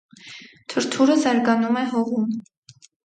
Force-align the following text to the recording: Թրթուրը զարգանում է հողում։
Թրթուրը 0.73 1.17
զարգանում 1.25 1.77
է 1.83 1.85
հողում։ 1.93 2.33